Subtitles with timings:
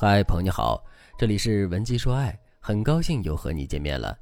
[0.00, 0.80] 嗨，朋友你好，
[1.18, 4.16] 这里是文姬说爱，很高兴又和你见面了。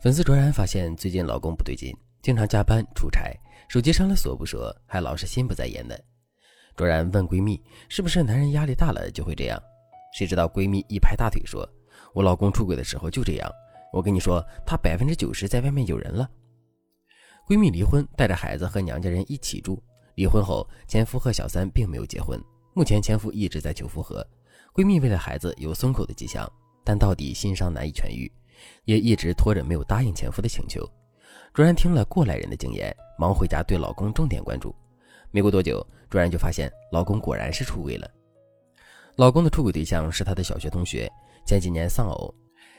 [0.00, 3.30] 粉丝卓然发现最近老公不对劲，经常加班出差，
[3.68, 6.02] 手机上了锁不说，还老是心不在焉的。
[6.74, 9.62] 卓然问闺蜜，是不是男人压力大了就会这样？
[10.14, 11.68] 谁知道闺蜜一拍大腿说
[12.14, 13.52] ：“我老公出轨的时候就这样，
[13.92, 16.26] 我跟你说，他百分之九十在外面有人了。”
[17.46, 19.78] 闺蜜离婚，带着孩子和娘家人一起住。
[20.14, 22.42] 离婚后，前夫和小三并没有结婚，
[22.72, 24.26] 目前前夫一直在求复合。
[24.74, 26.50] 闺蜜为了孩子有松口的迹象，
[26.84, 28.30] 但到底心伤难以痊愈，
[28.84, 30.88] 也一直拖着没有答应前夫的请求。
[31.52, 34.74] 卓然听了过来人的经验，忙回家对老公重点关注。
[35.32, 38.08] 没过多久，卓然就发现老公果然是出轨了。
[39.16, 41.10] 老公的出轨对象是他的小学同学，
[41.44, 42.32] 前几年丧偶，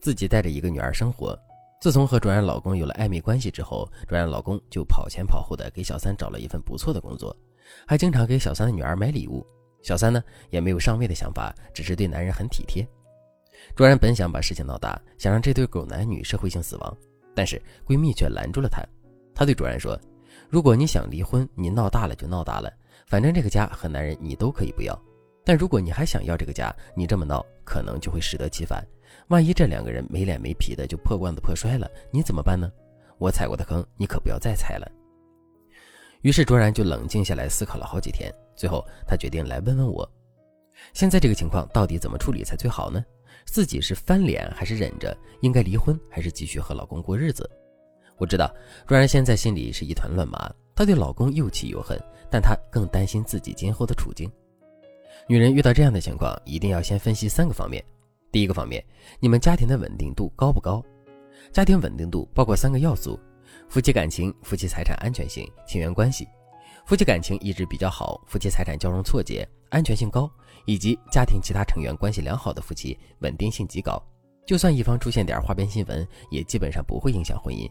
[0.00, 1.38] 自己带着一个女儿生活。
[1.80, 7.36] 自从和卓然老公有了暧昧关系之后，卓然老公就跑前跑后的给小三找了一份不错的工作，
[7.86, 9.46] 还经常给小三的女儿买礼物。
[9.84, 12.84] 小三呢也没有上位的想法，只是对男人很体贴。
[13.76, 16.96] 卓然本想把事情闹大，想让这对狗男女社会性死亡，
[17.34, 18.82] 但是闺蜜却拦住了她。
[19.34, 19.98] 她对卓然说
[20.48, 22.72] ：“如果你想离婚，你闹大了就闹大了，
[23.06, 24.98] 反正这个家和男人你都可以不要。
[25.44, 28.82] 但如果你还想要这个家，你这么闹可能就会适得其反。
[29.28, 32.72] 万一这两个人没脸没皮的就破罐子破摔了，你怎么办呢？
[33.18, 34.90] 我踩过的坑，你可不要再踩了。”
[36.24, 38.32] 于是卓然就冷静下来思考了好几天。
[38.56, 40.10] 最后，她决定来问问我，
[40.94, 43.04] 现在这个情况到底怎么处理才最好呢？
[43.44, 45.14] 自己是翻脸还是忍着？
[45.42, 47.48] 应该离婚还是继续和老公过日子？
[48.16, 48.50] 我知道
[48.86, 52.00] 卓然现在心里是一团乱麻，她对老公又气又恨，
[52.30, 54.26] 但她更担心自己今后的处境。
[55.28, 57.84] 女人遇到这样的情况，一定要先分析三个方面。
[58.32, 58.82] 第一个方面，
[59.20, 60.82] 你们家庭的稳定度高不高？
[61.52, 63.20] 家庭稳定度包括三个要素：
[63.68, 66.26] 夫妻感情、夫妻财产安全性、亲缘关系。
[66.86, 70.30] 夫妻感情一直比较好，夫妻财产交融错节，安全性高，
[70.66, 74.00] 以及家庭其他成员关系良好的夫妻，稳定性极高。
[74.46, 77.68] 就算一方出现点花边新闻，也基本上不会影响婚姻。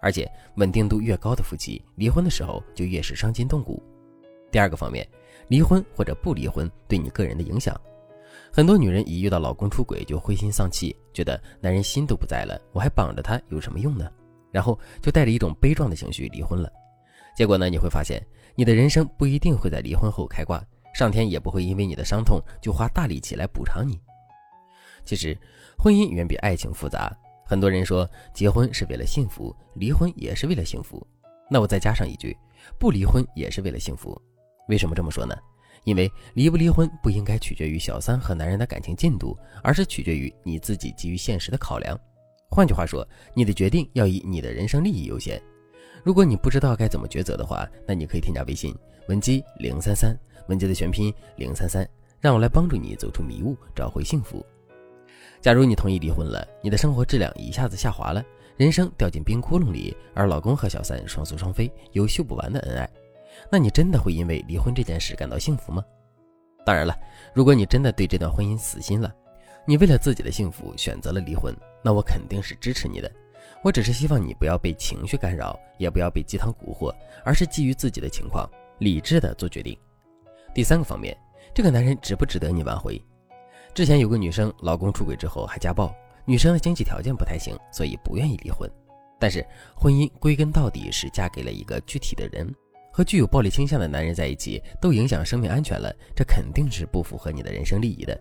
[0.00, 3.82] 而且稳定度越高的夫妻，离婚的时候就越是伤筋动骨。
[4.50, 5.06] 第二个方面，
[5.48, 7.78] 离婚或者不离婚对你个人的影响。
[8.50, 14.10] 很多女人一遇到老公出轨就灰心丧气，觉得男人心都不在了，我还绑着他有什么用呢？
[14.54, 16.70] 然后就带着一种悲壮的情绪离婚了。
[17.36, 18.24] 结果呢，你会发现。
[18.56, 24.00] 你的人生不一定会在离婚后开挂，上天也不会因为你的伤痛就花大力气来补偿你。
[25.04, 25.36] 其实，
[25.76, 27.12] 婚姻远比爱情复杂。
[27.44, 31.04] 很多人说结婚是为了幸福，离婚也是为了幸福。
[31.50, 32.36] 那我再加上一句，
[32.78, 34.16] 不离婚也是为了幸福。
[34.68, 35.34] 为什么这么说呢？
[35.82, 41.98] 因为离不离婚不应该取决于小三和男人的感情进度，而是取决于你自己基于现实的考量。
[42.54, 43.04] 换句话说，
[43.34, 45.42] 你的决定要以你的人生利益优先。
[46.04, 48.72] 如果你不知道该怎么抉择的话，那你可以添加微信
[49.08, 50.16] 文姬零三三，
[50.46, 51.84] 文姬的全拼零三三，
[52.20, 54.46] 让我来帮助你走出迷雾，找回幸福。
[55.40, 58.24] 假如你同意离婚了，你的生活质量一下子下滑了，
[58.56, 62.88] 人生掉进冰窟窿里，而老公和小三双宿双飞，有秀不完的恩爱，
[63.50, 65.84] 那你真的会因为离婚这件事感到幸福吗？
[66.64, 66.96] 当然了，
[67.34, 69.12] 如果你真的对这段婚姻死心了，
[69.66, 73.10] 你为了自己的幸福选择了离婚，那我肯定是支持你的。
[73.62, 76.94] 我只是希望你不要被情绪干扰，也不要被鸡汤蛊惑，
[77.24, 78.48] 而是基于自己的情况，
[78.78, 79.74] 理智的做决定。
[80.54, 81.16] 第三个方面，
[81.54, 83.02] 这个男人值不值得你挽回？
[83.72, 85.94] 之前有个女生，老公出轨之后还家暴，
[86.26, 88.70] 女生的经济条件不太行，所以不愿意离婚。
[89.18, 89.44] 但是
[89.74, 92.54] 婚姻归根到底是嫁给了一个具体的人，
[92.92, 98.20] 和具有暴力倾向的男人在一起，都影响生命安全了，这肯定是不符合你的人生利益的。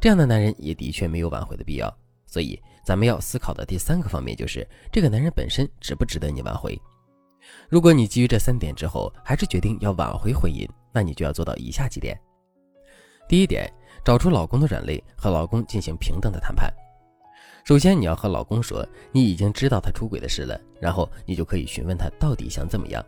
[0.00, 1.92] 这样的男人也的确没有挽回的必要。
[2.26, 6.80] 所以，咱们要思考的第三个方面就是，这个男人本身值不值得你挽回。
[7.68, 12.18] 如果你基于这三点之后，还是决定要挽回婚姻，那你就要做到以下几点。
[13.28, 13.70] 第一点，
[14.04, 16.72] 找出老公的软肋，和老公进行平等的谈判。
[17.64, 23.04] 首先，你要和老公说你已经知道他出轨的事了，然后你就可以询问他到底想怎么样。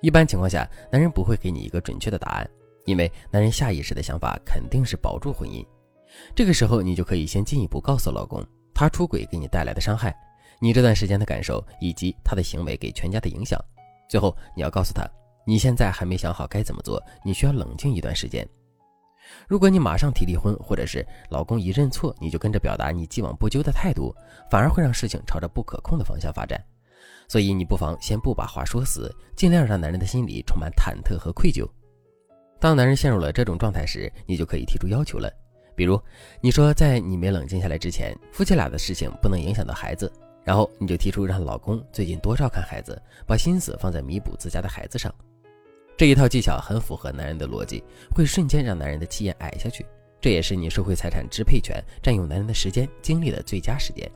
[0.00, 2.50] 一般情况下，男人不会给你一个准确的答案，
[2.86, 5.64] 因为男人下意识的想法肯定是保住婚姻。
[6.34, 8.44] 这个时候，你就可以先进一步告诉老公。
[8.74, 10.16] 他出轨给你带来的伤害，
[10.58, 13.58] 你这段时间的感受，以及他的行为给全家的影响。
[14.08, 15.06] 最后，你要告诉他，
[15.46, 18.48] 你现在还没想好该怎么做，你需要冷静一段时间。
[19.46, 24.14] 如果你马上提离婚，或者是老公一认错你就跟着表达你既往不咎的态度，
[24.50, 26.60] 反而会让事情朝着不可控的方向发展。
[27.28, 31.68] 所以，你不妨先不把话说死，尽量让男人的心里充满忐忑和愧疚。
[32.58, 35.32] 当男人陷入了这种状态时，你就可以提出要求了。
[35.74, 36.00] 比如，
[36.40, 40.12] 你说在你没冷静下来之前，夫妻俩的事情不能影响到孩子，
[40.44, 45.12] 然后你就提出让老公最近多照看孩子，把心思放在弥补自家的孩子上。
[45.96, 47.82] 这一套技巧很符合男人的逻辑，
[48.14, 49.86] 会瞬间让男人的气焰矮下去。
[50.20, 54.10] 这也是你收回财产支配权、占用男人的时间精力的最佳时间。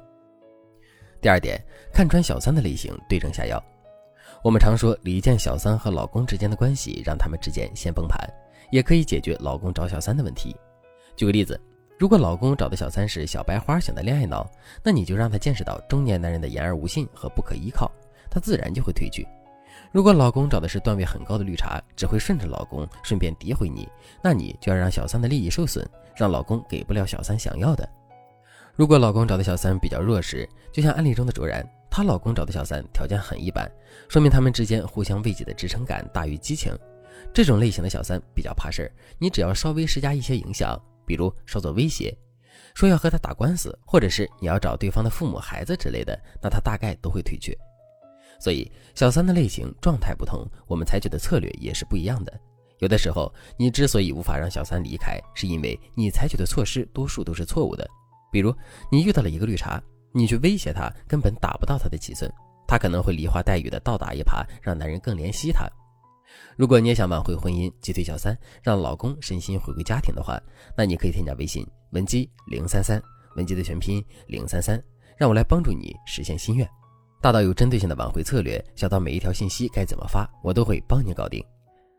[1.21, 1.61] 第二点，
[1.93, 3.63] 看穿小三的类型，对症下药。
[4.43, 8.19] 我们常说离间小三和老公之间的关系，让他们之间先崩盘，
[8.71, 10.55] 也可以解决老公找小三的问题。
[11.17, 11.59] 举个例子，
[11.99, 14.49] 如果老公找的小三是小白花型的恋爱脑，
[14.83, 17.91] 那你就让他见识到中年男人的言而无信和不可依靠，
[18.31, 19.27] 他自然就会退去。
[19.93, 23.89] 如果老公找的是段位很高的绿茶，只会顺着老公，顺便诋毁你，
[24.23, 27.89] 那你就要让小三的利益受损，让老公给不了小三想要的。
[28.75, 33.67] 如果老公找的小三比较弱势，就像案例中的卓然，她老公找的小三条件很一般，
[34.07, 36.77] 说明他们之间互相慰藉的支撑感大于激情。
[37.33, 42.15] 这种类型的小三比较怕事儿，你只要稍微施加一些影响，比如稍作威胁，
[42.75, 47.57] 说要和他打官司，或者是你要找对方的父母、孩子之类的，那他大概都会退却。
[48.39, 52.39] 所以，小三的类型状态不同，我们采取的策略也是不一样的。
[52.81, 57.89] 有的时候，你之所以无法让小三离开，是因为你采取的措施多数都是错误的。
[58.31, 58.55] 比如，
[58.93, 59.83] 你遇到了一个绿茶，
[60.13, 62.31] 你去威胁他，根本打不到他的七寸，
[62.69, 65.67] 他可能会梨花带雨的倒打一耙，让男人更怜惜他。
[66.57, 70.41] 如果你也想挽回婚姻，击退小三，让老公身心回归家庭的话，
[70.77, 73.03] 那你可以添加微信文姬零三三，
[73.37, 74.83] 文姬的全拼零三三，
[75.17, 76.69] 让我来帮助你实现心愿。
[77.23, 81.45] 大到有针对性的挽回策略，小到每一条信息该怎么发，我都会帮你搞定。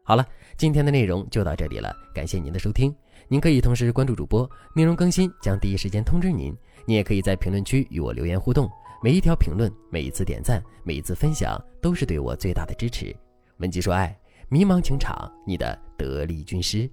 [0.03, 0.25] 好了，
[0.57, 2.95] 今天的内容就到这里了，感谢您的收听。
[3.27, 6.55] 您可以同时关注主播，内容更新将第一时间通知您。
[6.85, 8.69] 您也可以在评论区与我留言互动，
[9.03, 13.13] 每一条评论、每一次点赞、每一次分享，都是对我最大的支持。
[13.57, 14.15] 文姬说爱，
[14.49, 16.89] 迷茫情场，你的得力军师。